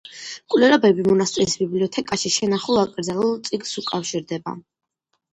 მკვლელობები 0.43 1.03
მონასტრის 1.07 1.51
ბიბლიოთეკაში 1.59 2.31
შენახულ 2.35 2.79
აკრძალულ 2.85 3.35
წიგნს 3.49 3.75
უკავშირდება. 3.83 4.55